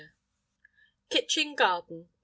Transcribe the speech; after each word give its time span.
KITCHEN 1.11 1.53
GARDEN. 1.53 2.09